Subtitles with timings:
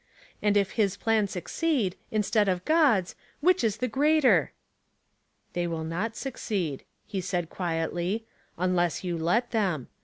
[0.41, 4.51] And if his plans succeed, in stead of God's, which is the greater?
[5.53, 8.25] "''They will not succeed," he said, quietly,"
[8.57, 9.89] un less you let them.